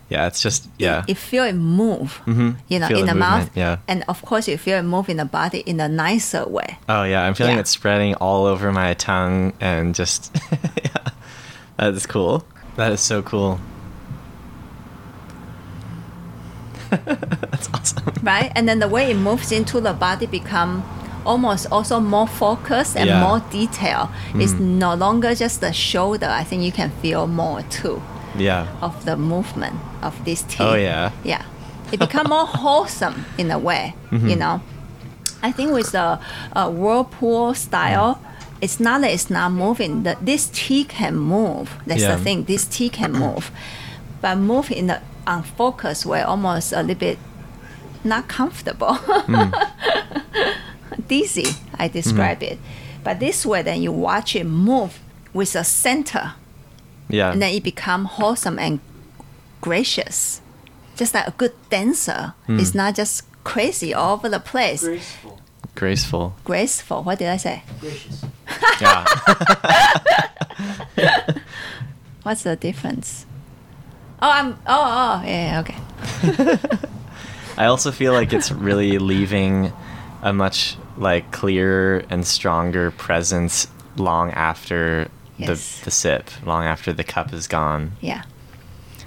[0.08, 1.04] Yeah, it's just yeah.
[1.06, 2.20] You feel it move.
[2.26, 2.50] mm-hmm.
[2.68, 3.50] you know, Feel in the, mouth.
[3.54, 3.76] Yeah.
[3.86, 6.78] And of course, you feel it move in the body in a nicer way.
[6.88, 7.60] Oh yeah, I'm feeling Yeah.
[7.60, 11.12] it spreading all over my tongue and just yeah.
[11.76, 12.44] That is cool.
[12.76, 13.60] That is so cool.
[17.50, 18.12] That's awesome.
[18.22, 18.50] right?
[18.54, 20.82] And then the way it moves into the body become
[21.24, 23.20] almost also more focused and Yeah.
[23.22, 24.10] more detail.
[24.34, 26.26] It's no longer just the shoulder.
[26.26, 28.00] I think you can feel more too
[28.38, 28.66] Yeah.
[28.80, 30.60] of the movement of this teeth.
[30.60, 31.10] Oh yeah.
[31.24, 31.42] Yeah.
[31.92, 34.28] It become more wholesome in a way, Mm-hmm.
[34.28, 34.60] you know.
[35.42, 36.18] I think with the
[36.54, 38.18] uh, whirlpool style,
[38.60, 40.02] it's not that it's not moving.
[40.02, 41.70] The, this tea can move.
[41.86, 42.16] That's Yeah.
[42.16, 42.44] the thing.
[42.44, 43.50] This tea can move,
[44.20, 45.00] but move in the
[45.30, 47.18] unfocused way, almost a little bit
[48.04, 48.94] not comfortable,
[49.28, 49.52] Mm.
[51.08, 51.46] dizzy.
[51.78, 52.52] I describe Mm-hmm.
[52.54, 52.58] it,
[53.04, 54.98] but this way, then you watch it move
[55.32, 56.32] with a center
[57.08, 57.30] Yeah.
[57.32, 58.80] and then it become wholesome and
[59.60, 60.40] gracious
[60.96, 62.58] just like a good dancer Hmm.
[62.58, 65.38] it's not just crazy all over the place Graceful.
[65.74, 66.34] Graceful.
[66.44, 68.24] graceful what did i say Gracious.
[68.80, 69.04] Yeah.
[72.22, 73.26] what's the difference
[74.22, 76.58] i'm oh oh yeah yeah, okay
[77.56, 79.72] I also feel like it's really leaving
[80.22, 85.78] a much like clearer and stronger presence long after Yes.
[85.78, 87.92] the the sip, long after the cup is gone.
[88.02, 88.22] yeah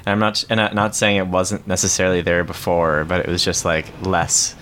[0.06, 3.44] And I'm not and I'm not saying it wasn't necessarily there before, but it was
[3.46, 4.56] just like less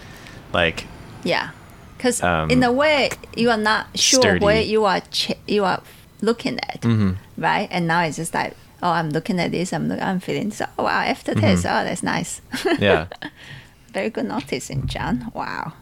[0.54, 0.86] like
[1.24, 1.52] yeah
[1.98, 4.44] because Um, in a way you are not sure sturdy.
[4.46, 5.82] where you are ch- you are
[6.22, 7.12] looking at Mm-hmm.
[7.42, 8.54] right and now it's just like
[8.84, 12.42] oh i'm looking at this i'm, look, I'm feeling oh wow aftertaste oh that's nice
[12.52, 12.84] Mm-hmm.
[12.84, 13.08] yeah.
[13.94, 15.74] very good noticing john wow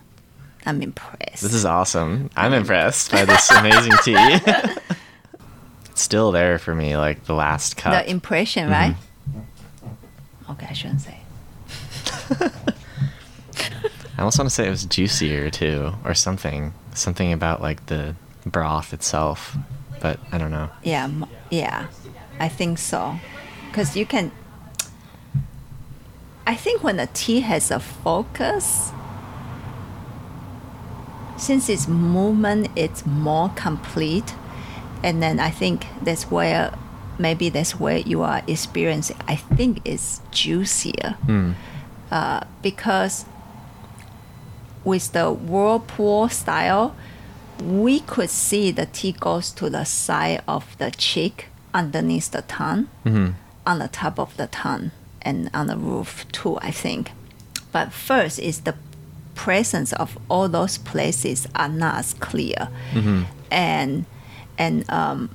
[0.65, 2.29] i'm impressed This is awesome.
[2.35, 4.15] I'm impressed by this amazing tea.
[5.91, 7.93] it's still there for me, like the last cup.
[7.93, 8.71] the impression, Mm-hmm.
[8.73, 8.95] right?
[10.51, 11.17] Okay, I shouldn't say.
[14.17, 16.73] I almost want to say it was juicier too, or something.
[16.93, 19.55] Something about like the broth itself,
[20.01, 20.69] but I don't know.
[20.83, 21.09] Yeah,
[21.49, 21.87] yeah,
[22.39, 23.19] I think so.
[23.67, 24.31] Because you can.
[26.47, 28.91] I think when the tea has a focus,
[31.37, 34.33] since its movement it's more complete,
[35.03, 36.73] and then I think that's where
[37.19, 39.17] maybe that's where you are experiencing.
[39.27, 41.17] I think it's juicier.
[41.25, 41.51] Hmm.
[42.11, 43.25] uh, because
[44.83, 46.95] with the whirlpool style,
[47.63, 52.87] we could see the tea goes to the side of the cheek, underneath the tongue,
[53.05, 53.31] Mm-hmm.
[53.65, 57.11] on the top of the tongue, and on the roof too, I think.
[57.71, 58.75] But first is the
[59.35, 63.23] presence of all those places are not as clear, Mm-hmm.
[63.51, 64.05] and
[64.57, 65.29] and um,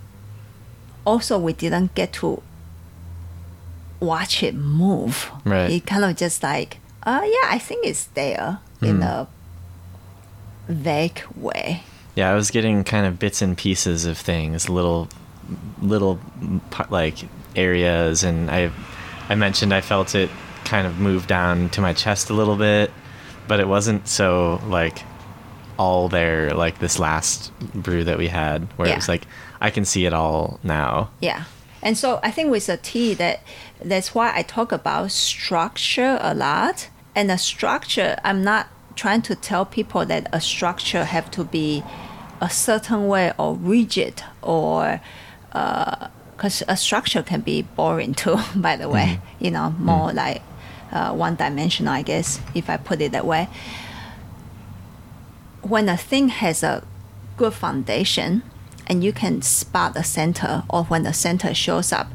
[1.06, 2.42] also we didn't get to
[4.00, 5.30] watch it move.
[5.44, 5.70] Right.
[5.70, 9.26] It kind of just like, uh, yeah, I think it's there in a
[10.68, 11.82] vague way.
[12.14, 15.08] Yeah, I was getting kind of bits and pieces of things, little,
[15.80, 16.18] little
[16.90, 17.18] like
[17.56, 18.70] areas, and I,
[19.28, 20.30] I mentioned I felt it
[20.64, 22.90] kind of move down to my chest a little bit,
[23.46, 25.02] but it wasn't so like
[25.76, 29.26] all there like this last brew that we had, where it was like
[29.60, 31.10] I can see it all now.
[31.20, 31.44] Yeah.
[31.82, 33.42] And so I think with the tea that
[33.84, 36.88] that's why I talk about structure a lot.
[37.14, 41.84] And the structure, I'm not trying to tell people that a structure have to be
[42.40, 45.00] a certain way or rigid or
[45.54, 49.44] Uh, because a structure can be boring too, by the way, mm-hmm.
[49.44, 50.16] you know, more mm-hmm.
[50.16, 50.42] like
[50.92, 53.48] uh, one dimensional, I guess, if I put it that way.
[55.62, 56.84] When a thing has a
[57.36, 58.42] good foundation
[58.86, 62.08] and you can spot the center or when the center shows up,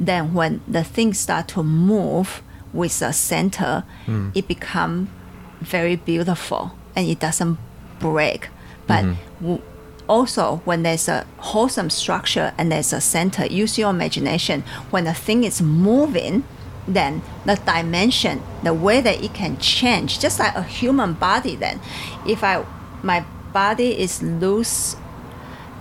[0.00, 4.32] then when the things start to move with the center, mm.
[4.34, 5.08] it become
[5.60, 7.58] very beautiful and it doesn't
[8.00, 8.48] break.
[8.86, 9.44] But mm-hmm.
[9.44, 9.62] w-
[10.08, 14.62] also when there's a wholesome structure and there's a center, use your imagination.
[14.90, 16.44] When the thing is moving,
[16.86, 21.56] then the dimension, the way that it can change, just like a human body.
[21.56, 21.80] Then,
[22.26, 22.64] if I
[23.02, 24.96] my body is loose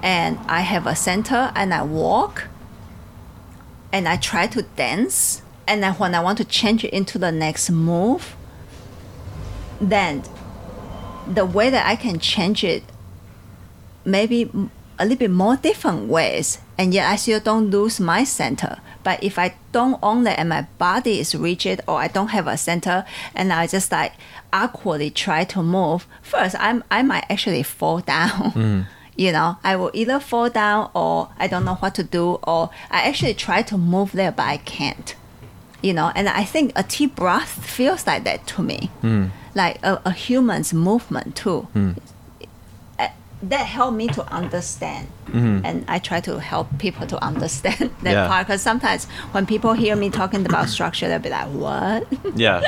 [0.01, 2.47] and I have a center and I walk
[3.91, 7.31] and I try to dance and then when I want to change it into the
[7.31, 8.35] next move,
[9.79, 10.23] then
[11.27, 12.83] the way that I can change it
[14.05, 14.49] maybe
[14.99, 18.77] a little bit more different ways and yet I still don't lose my center.
[19.03, 22.47] But if I don't own that and my body is rigid or I don't have
[22.47, 24.13] a center and I just like
[24.51, 28.51] awkwardly try to move, first I'm I might actually fall down.
[28.53, 28.81] Hmm.
[29.15, 32.71] You know, I will either fall down or I don't know what to do or
[32.89, 35.15] I actually try to move there but I can't.
[35.83, 38.89] You know, and I think a tea broth feels like that to me.
[39.01, 39.25] Hmm.
[39.53, 41.91] Like a, a human's movement too hmm.
[43.49, 48.27] That helped me to understand and i try to help people to understand that Yeah.
[48.27, 52.61] part because sometimes when people hear me talking about structure they'll be like what Yeah.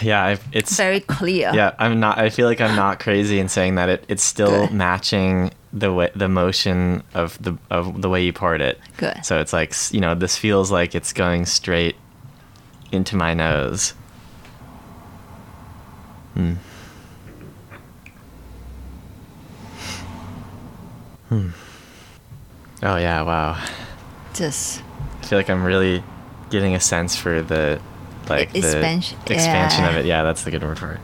[0.00, 1.74] yeah, I, it's very clear yeah.
[1.78, 2.18] I'm not.
[2.18, 4.72] I feel like I'm not crazy in saying that it, it's still Good.
[4.72, 8.80] matching the way the motion of the of the way you poured it.
[8.96, 9.24] Good.
[9.24, 11.96] So it's like you know this feels like it's going straight
[12.92, 13.90] into my nose.
[16.34, 16.54] Hmm.
[21.28, 21.48] Hmm.
[22.82, 23.22] Oh yeah!
[23.22, 23.62] Wow.
[24.34, 24.82] just
[25.22, 26.02] I feel like I'm really
[26.50, 27.80] getting a sense for the
[28.28, 30.06] like the Expansion- expansion of it.
[30.06, 31.00] Yeah, that's the good word for it.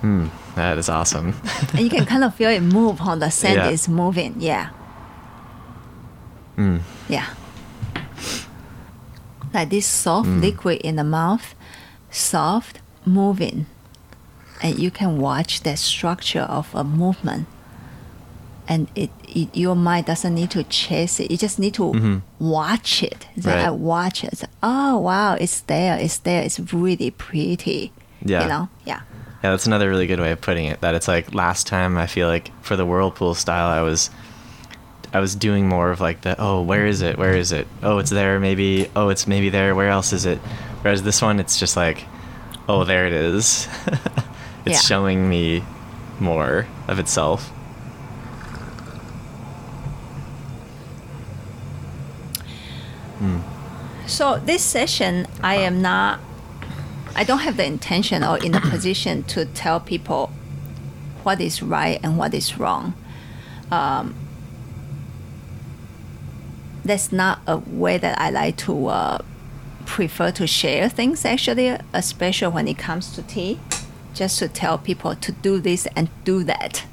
[0.00, 1.34] Hmm, that is awesome.
[1.72, 3.70] and you can kind of feel it move on the sand Yeah.
[3.70, 4.68] is moving yeah
[6.56, 6.78] Hmm.
[7.08, 7.26] yeah
[9.52, 10.42] like this soft Mm.
[10.42, 11.54] liquid in the mouth
[12.10, 13.66] soft moving
[14.62, 17.46] and you can watch the structure of a movement.
[18.66, 21.30] And it, it your mind doesn't need to chase it.
[21.30, 23.26] You just need to watch it.
[23.36, 23.48] Mm-hmm.
[23.48, 23.66] Right.
[23.66, 24.32] i watch it.
[24.32, 26.42] It's oh wow it's there it's there.
[26.42, 27.92] It's really pretty.
[28.22, 28.42] Yeah.
[28.42, 28.68] you know?
[28.86, 29.02] Yeah.
[29.42, 30.80] Yeah, that's another really good way of putting it.
[30.80, 34.08] That it's like last time I feel like for the whirlpool style I was
[35.12, 37.18] I was doing more of like the oh where is it?
[37.18, 37.66] Where is it?
[37.82, 38.88] Oh it's there maybe.
[38.96, 39.74] Oh it's maybe there.
[39.74, 40.38] Where else is it?
[40.80, 42.06] Whereas this one it's just like
[42.66, 43.68] oh there it is
[44.64, 44.80] it's Yeah.
[44.80, 45.62] showing me
[46.20, 47.50] more of itself
[54.06, 56.20] So this session, I am not.
[57.16, 60.30] I don't have the intention or in the position to tell people
[61.22, 62.94] what is right and what is wrong.
[63.70, 64.14] Um,
[66.84, 69.18] that's not a way that I like to uh,
[69.86, 71.24] prefer to share things.
[71.24, 73.58] Actually, especially when it comes to tea,
[74.14, 76.84] just to tell people to do this and do that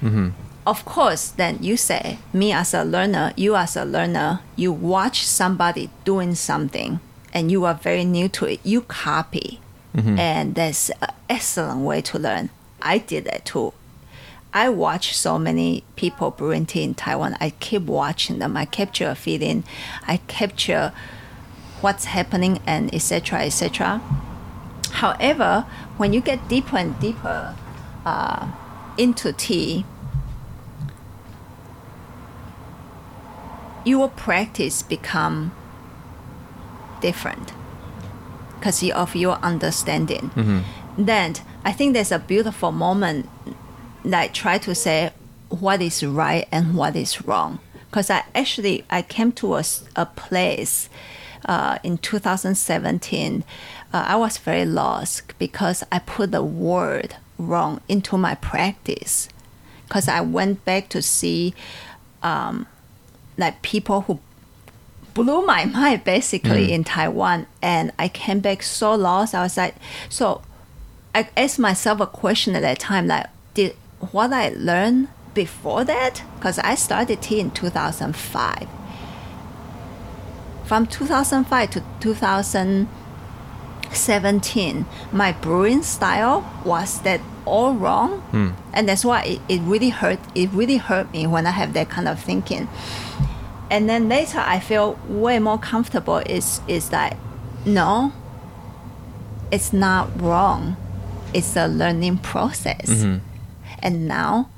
[0.00, 0.30] mm-hmm.
[0.66, 5.26] of course, then you say, me as a learner, you as a learner, you watch
[5.26, 7.00] somebody doing something
[7.32, 9.60] and you are very new to it, you copy.
[9.94, 10.18] Mm-hmm.
[10.18, 12.50] And that's an excellent way to learn.
[12.80, 13.72] I did that too.
[14.52, 17.36] I watch so many people brewing tea in Taiwan.
[17.40, 18.56] I keep watching them.
[18.56, 19.64] I capture a feeling.
[20.06, 20.92] I capture
[21.80, 23.42] what's happening and etc.
[23.42, 24.00] etc.
[25.00, 25.64] However,
[25.96, 27.56] when you get deeper and deeper
[28.04, 28.50] uh,
[28.98, 29.86] into tea,
[33.82, 35.52] your practice become
[37.00, 37.54] different
[38.58, 40.30] because of your understanding.
[40.98, 43.26] Then I think there's a beautiful moment
[44.04, 45.14] that I try to say
[45.48, 47.58] what is right and what is wrong.
[47.88, 49.64] Because I actually I came to a,
[49.96, 50.90] a place
[51.46, 53.44] uh, in 2017.
[53.92, 59.28] Uh, I was very lost because I put the word wrong into my practice.
[59.86, 61.54] Because I went back to see
[62.22, 62.66] um,
[63.36, 64.20] like people who
[65.14, 69.34] blew my mind basically in Taiwan and I came back so lost.
[69.34, 69.74] I was like
[70.08, 70.42] so
[71.14, 73.74] I asked myself a question at that time like did
[74.12, 78.68] what I learned before that because I started tea in 2005
[80.64, 81.82] from 2005 to
[83.92, 88.20] 2017 my brewing style was that all wrong.
[88.30, 88.50] Hmm.
[88.72, 91.90] And that's why it, it really hurt it really hurt me when I have that
[91.90, 92.68] kind of thinking.
[93.70, 97.16] And then later I feel way more comfortable is is that
[97.64, 98.12] no
[99.50, 100.76] it's not wrong.
[101.34, 102.88] It's a learning process.
[102.88, 103.18] Mm-hmm.
[103.80, 104.48] And now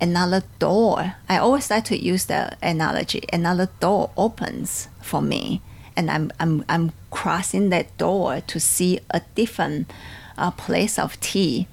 [0.00, 1.14] another door.
[1.28, 5.62] I always like to use the analogy another door opens for me
[5.96, 9.90] and I'm I'm I'm crossing that door to see a different
[10.38, 11.66] uh, place of tea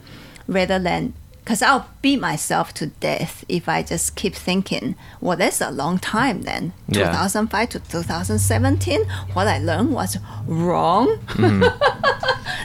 [0.48, 5.62] rather than because I'll beat myself to death if I just keep thinking, well, that's
[5.62, 6.74] a long time then.
[6.90, 7.06] Yeah.
[7.12, 11.18] 2005 to 2017, what I learned was wrong.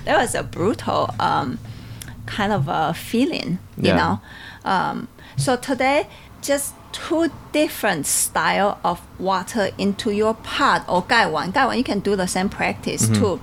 [0.04, 1.58] that was a brutal um,
[2.26, 3.96] kind of a feeling, you Yeah.
[3.96, 4.20] know.
[4.64, 6.08] Um, so today,
[6.40, 11.50] just two different style of water into your pot or gaiwan.
[11.50, 13.40] Gaiwan, you can do the same practice too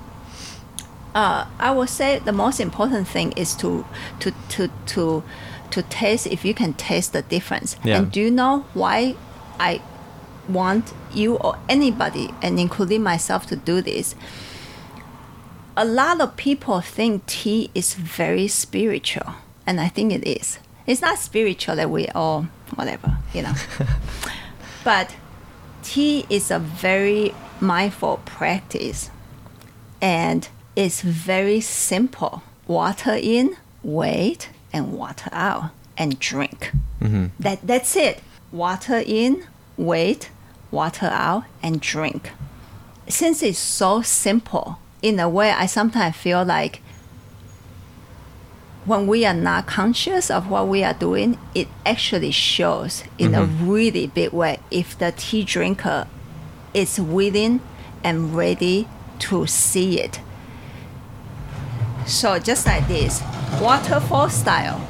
[1.16, 3.86] uh, I would say the most important thing is to
[4.20, 5.24] to to to
[5.72, 7.76] to taste if you can taste the difference.
[7.84, 7.98] Yeah.
[7.98, 9.16] And do you know why
[9.60, 9.82] I
[10.48, 14.16] want you or anybody, and including myself, to do this?
[15.76, 19.36] A lot of people think tea is very spiritual,
[19.66, 20.60] and I think it is.
[20.86, 23.54] It's not spiritual that we all whatever, you know.
[24.84, 25.16] but
[25.84, 29.10] tea is a very mindful practice
[30.02, 36.72] and it's very simple water in, wait, and water out, and drink.
[37.02, 37.28] Mm-hmm.
[37.40, 38.22] That that's it.
[38.52, 39.46] Water in,
[39.76, 40.30] wait,
[40.72, 42.32] water out, and drink.
[43.08, 46.82] Since it's so simple, in a way, I sometimes feel like
[48.86, 53.42] when we are not conscious of what we are doing, it actually shows in a
[53.42, 53.70] mm-hmm.
[53.70, 56.08] really big way if the tea drinker
[56.74, 57.62] is willing
[58.04, 58.88] and ready
[59.20, 60.20] to see it.
[62.06, 63.22] So just like this,
[63.62, 64.88] waterfall style.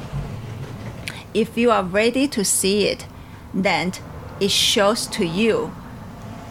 [1.34, 3.06] If you are ready to see it,
[3.52, 3.92] then
[4.40, 5.72] it shows to you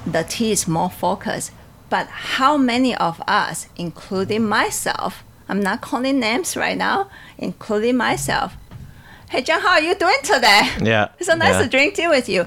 [0.05, 1.51] the tea is more focused.
[1.89, 8.55] But how many of us, including myself, I'm not calling names right now, including myself.
[9.29, 10.61] Hey John, how are you doing today?
[10.81, 11.09] Yeah.
[11.19, 11.63] It's so nice yeah.
[11.63, 12.45] to drink tea with you.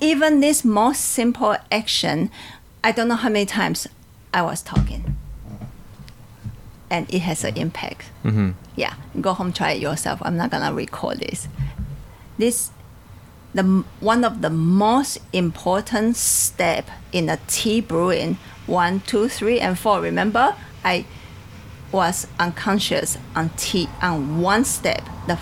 [0.00, 2.30] Even this most simple action,
[2.82, 3.86] I don't know how many times
[4.32, 5.16] I was talking.
[6.90, 8.10] And it has an impact.
[8.24, 8.50] Mm-hmm.
[8.76, 10.20] Yeah, go home try it yourself.
[10.22, 11.48] I'm not gonna record this.
[12.38, 12.70] This
[13.52, 18.38] the one of the most important step in a tea brewing.
[18.66, 20.00] One, two, three, and four.
[20.00, 21.06] Remember, I
[21.92, 25.02] was unconscious until on one step.
[25.26, 25.38] The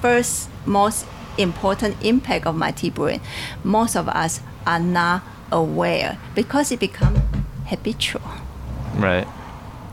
[0.00, 3.20] first most important impact of my tea brewing.
[3.64, 7.18] Most of us are not aware because it becomes
[7.66, 8.22] habitual.
[8.94, 9.26] Right.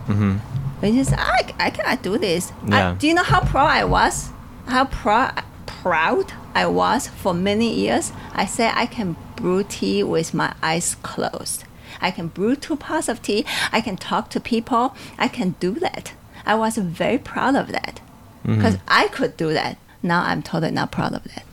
[0.07, 0.37] Mm-hmm.
[0.81, 2.51] We just I, I cannot do this.
[2.67, 2.95] I- Yeah.
[2.99, 4.29] do you know how proud I was?
[4.67, 8.11] How proud proud I was for many years.
[8.33, 11.64] I said I can brew tea with my eyes closed.
[12.01, 13.45] I can brew two pots of tea.
[13.71, 14.95] I can talk to people.
[15.17, 16.13] I can do that.
[16.45, 18.01] I was very proud of that
[18.43, 18.55] mm-hmm.
[18.55, 19.77] because I could do that.
[20.03, 21.45] Now I'm totally not proud of that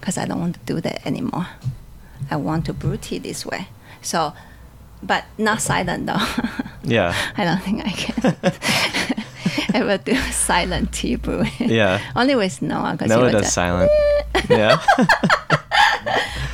[0.00, 1.46] because I don't want to do that anymore.
[2.30, 3.68] I want to brew tea this way.
[4.02, 4.34] So,
[5.02, 6.18] but not silent though.
[6.84, 7.14] Yeah.
[7.36, 11.50] I don't think I can ever do silent tea brewing.
[11.58, 12.00] Yeah.
[12.16, 12.96] Only with Noah.
[13.06, 13.90] Noah does a- silent.
[14.48, 14.82] yeah.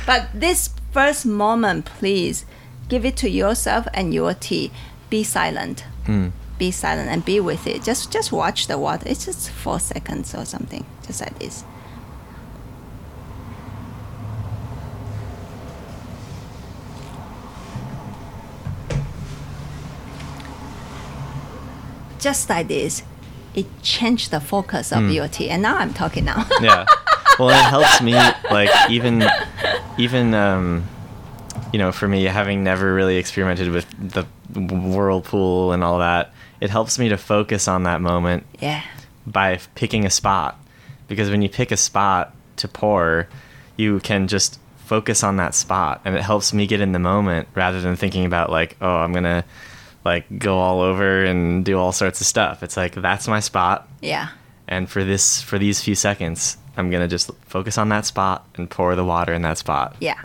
[0.05, 2.45] But this first moment, please
[2.89, 4.71] give it to yourself and your tea.
[5.09, 5.85] Be silent.
[6.05, 6.31] Mm.
[6.57, 7.83] Be silent and be with it.
[7.83, 9.03] Just just watch the water.
[9.07, 11.63] It's just four seconds or something, just like this.
[22.19, 23.03] Just like this,
[23.53, 25.49] it changed the focus of your tea.
[25.49, 26.47] And now I'm talking now.
[26.61, 26.85] yeah
[27.37, 28.13] well it helps me
[28.51, 29.23] like even
[29.97, 30.87] even um
[31.75, 34.23] you know for me having never really experimented with the
[34.57, 38.81] whirlpool and all that it helps me to focus on that moment yeah.
[39.27, 40.57] by f- picking a spot
[41.09, 43.27] because when you pick a spot to pour
[43.75, 47.45] you can just focus on that spot and it helps me get in the moment
[47.55, 49.43] rather than thinking about like oh i'm gonna
[50.05, 53.85] like go all over and do all sorts of stuff it's like that's my spot
[54.01, 54.29] Yeah.
[54.67, 58.69] and for this for these few seconds i'm gonna just focus on that spot and
[58.69, 60.21] pour the water in that spot Yeah.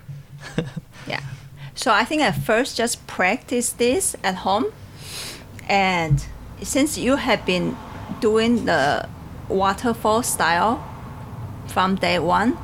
[1.08, 1.20] yeah.
[1.74, 4.66] So I think at first just practice this at home.
[5.68, 6.24] And
[6.62, 7.76] since you have been
[8.20, 9.08] doing the
[9.48, 10.84] waterfall style
[11.66, 12.58] from day one,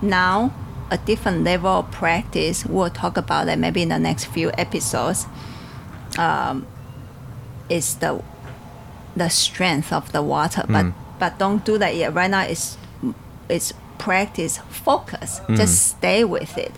[0.00, 0.52] now
[0.90, 2.64] a different level of practice.
[2.66, 5.26] We'll talk about that maybe in the next few episodes.
[6.18, 6.66] Um,
[7.68, 8.22] is the
[9.16, 10.86] the strength of the water, but
[11.18, 12.14] but don't do that yet.
[12.14, 12.76] Right now, it's
[13.48, 15.40] it's practice focus.
[15.56, 16.72] Just stay with it.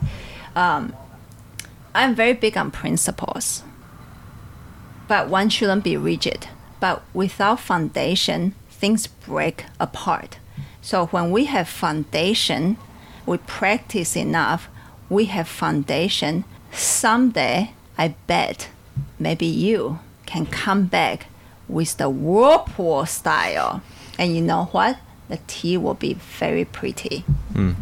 [0.55, 0.95] Um,
[1.95, 3.63] I'm very big on principles,
[5.07, 6.49] but one shouldn't be rigid.
[6.81, 10.39] But without foundation, things break apart.
[10.83, 12.77] So when we have foundation,
[13.27, 14.69] we practice enough,
[15.09, 16.45] we have foundation.
[16.73, 18.69] Someday, I bet
[19.19, 21.27] maybe you can come back
[21.69, 23.83] with the whirlpool style.
[24.19, 24.99] And you know what?
[25.29, 27.21] The tea will be very pretty.
[27.53, 27.73] Hmm.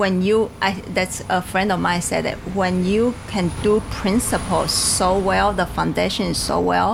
[0.00, 4.72] When you I, that's a friend of mine said that when you can do principles
[4.72, 6.92] so well the foundation is so well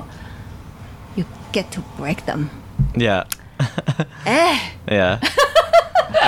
[1.17, 2.51] you get to break them
[2.97, 3.23] Yeah.
[4.27, 4.59] eh
[4.99, 5.19] Yeah.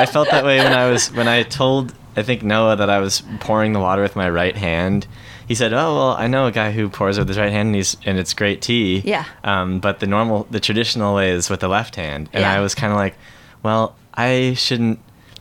[0.02, 1.84] I felt that way when I was when I told
[2.16, 5.06] I think Noah that I was pouring the water with my right hand.
[5.46, 7.76] He said, "Oh well, I know a guy who pours with his right hand, and
[7.76, 9.02] he's and it's great tea.
[9.14, 9.24] Yeah.
[9.44, 12.52] Um, but the normal, the traditional way is with the left hand." And Yeah.
[12.56, 13.14] I was kind of like,
[13.62, 14.98] "Well, I shouldn't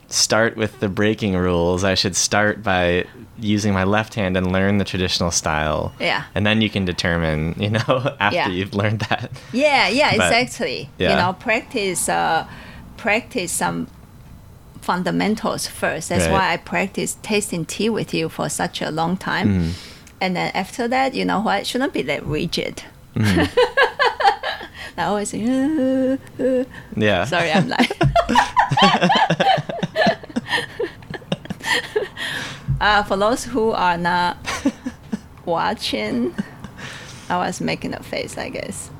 [0.09, 1.83] start with the breaking rules.
[1.83, 3.05] I should start by
[3.39, 5.93] using my left hand and learn the traditional style.
[5.99, 6.23] Yeah.
[6.33, 8.47] And then you can determine, you know, after Yeah.
[8.49, 9.29] you've learned that.
[9.53, 12.47] yeah yeah But- exactly you know practice uh,
[12.97, 13.87] practice some
[14.81, 16.31] fundamentals first that's Right.
[16.31, 19.71] why i practiced tasting tea with you for such a long time Mm-hmm.
[20.19, 21.67] And then after that, you know what?
[21.67, 22.81] Shouldn't be that rigid.
[23.15, 23.45] Mm-hmm.
[24.99, 26.63] I always say, "Uh, uh."
[26.95, 27.25] Yeah.
[27.25, 27.91] sorry, I'm like.
[32.79, 34.37] uh, for those who are not
[35.45, 36.35] watching,
[37.29, 38.89] I was making a face, I guess.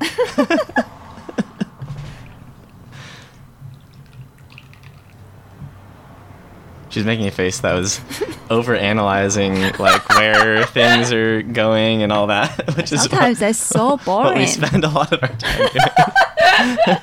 [6.90, 8.00] She's making a face that was
[8.48, 13.58] over analyzing like where things are going and all that, which is Sometimes what, that's
[13.58, 14.24] so boring.
[14.24, 16.96] what we spend a lot of our time doing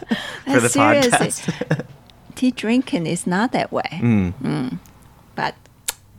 [0.55, 1.09] for the Seriously.
[1.27, 1.85] podcast.
[2.33, 3.87] Tea drinking is not that way.
[3.91, 4.33] Mm.
[4.41, 4.79] but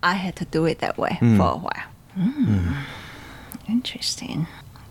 [0.03, 1.37] I had to do it that way Mm.
[1.37, 1.89] for a while.
[2.19, 2.77] Mm.
[3.69, 4.47] Interesting.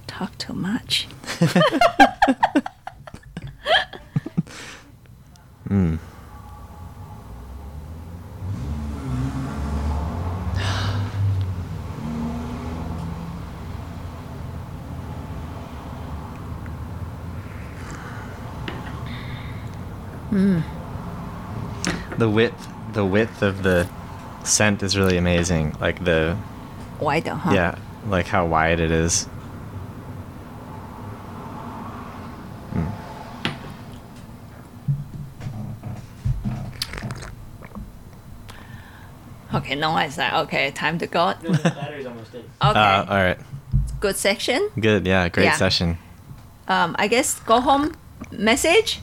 [0.08, 1.08] Talk too much.
[20.32, 20.64] Mm.
[22.18, 23.88] The width, the width of the
[24.46, 25.76] scent is really amazing.
[25.80, 26.38] Like the
[27.00, 27.52] Wider, huh?
[27.54, 27.76] yeah,
[28.08, 29.28] like how wide it is.
[32.74, 32.92] Mm.
[39.54, 41.34] Okay, no one's like, okay, time to go.
[41.44, 42.44] No, the battery's almost dead.
[42.62, 43.38] Okay, Uh, all right.
[44.00, 44.70] good section.
[44.80, 45.06] Good.
[45.08, 45.30] Yeah.
[45.30, 45.56] Great Yeah.
[45.58, 45.98] session.
[46.68, 47.94] Um, I guess go home
[48.32, 49.02] message.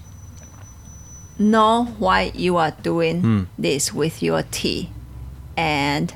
[1.38, 3.42] Know why you are doing Hmm.
[3.58, 4.90] this with your tea
[5.56, 6.14] and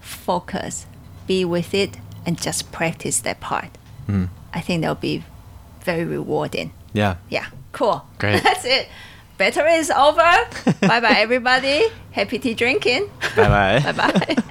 [0.00, 0.86] focus.
[1.26, 3.70] Be with it and just practice that part.
[4.08, 4.28] Mm.
[4.52, 5.24] I think that'll be
[5.82, 6.72] very rewarding.
[6.92, 7.16] Yeah.
[7.28, 8.06] Yeah, cool.
[8.18, 8.42] Great.
[8.44, 8.88] That's it.
[9.38, 10.16] Battery is over.
[10.80, 11.86] bye bye, everybody.
[12.12, 13.10] Happy tea drinking.
[13.36, 13.92] Bye bye.
[13.92, 14.42] bye bye.